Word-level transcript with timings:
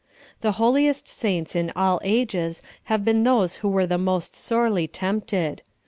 The 0.41 0.53
holiest 0.53 1.07
saints 1.07 1.55
in 1.55 1.71
all 1.75 2.01
ages 2.03 2.63
have 2.85 3.05
been 3.05 3.21
those 3.23 3.57
who 3.57 3.67
were 3.69 3.85
the 3.85 3.99
most 3.99 4.35
sorely 4.35 4.87
tempted. 4.87 5.61